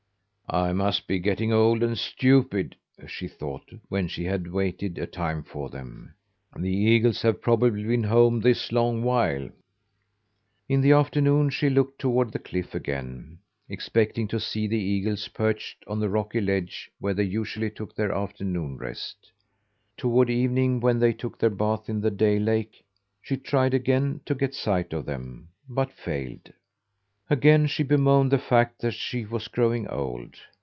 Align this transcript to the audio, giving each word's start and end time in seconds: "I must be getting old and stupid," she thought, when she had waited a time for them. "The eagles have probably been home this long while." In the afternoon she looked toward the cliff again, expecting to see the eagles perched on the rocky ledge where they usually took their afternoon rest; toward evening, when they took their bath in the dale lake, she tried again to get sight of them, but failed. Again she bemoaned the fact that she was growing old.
"I 0.53 0.73
must 0.73 1.07
be 1.07 1.17
getting 1.19 1.53
old 1.53 1.81
and 1.81 1.97
stupid," 1.97 2.75
she 3.07 3.29
thought, 3.29 3.71
when 3.87 4.09
she 4.09 4.25
had 4.25 4.51
waited 4.51 4.97
a 4.97 5.07
time 5.07 5.43
for 5.43 5.69
them. 5.69 6.13
"The 6.53 6.67
eagles 6.69 7.21
have 7.21 7.41
probably 7.41 7.85
been 7.85 8.03
home 8.03 8.41
this 8.41 8.69
long 8.69 9.01
while." 9.01 9.47
In 10.67 10.81
the 10.81 10.91
afternoon 10.91 11.51
she 11.51 11.69
looked 11.69 11.99
toward 12.01 12.33
the 12.33 12.39
cliff 12.39 12.75
again, 12.75 13.37
expecting 13.69 14.27
to 14.27 14.41
see 14.41 14.67
the 14.67 14.75
eagles 14.77 15.29
perched 15.29 15.85
on 15.87 16.01
the 16.01 16.09
rocky 16.09 16.41
ledge 16.41 16.91
where 16.99 17.13
they 17.13 17.23
usually 17.23 17.69
took 17.71 17.95
their 17.95 18.11
afternoon 18.11 18.77
rest; 18.77 19.31
toward 19.95 20.29
evening, 20.29 20.81
when 20.81 20.99
they 20.99 21.13
took 21.13 21.39
their 21.39 21.49
bath 21.49 21.87
in 21.87 22.01
the 22.01 22.11
dale 22.11 22.41
lake, 22.41 22.83
she 23.21 23.37
tried 23.37 23.73
again 23.73 24.19
to 24.25 24.35
get 24.35 24.53
sight 24.53 24.91
of 24.91 25.05
them, 25.05 25.47
but 25.69 25.93
failed. 25.93 26.51
Again 27.29 27.67
she 27.67 27.83
bemoaned 27.83 28.29
the 28.29 28.37
fact 28.37 28.81
that 28.81 28.91
she 28.91 29.23
was 29.23 29.47
growing 29.47 29.87
old. 29.87 30.35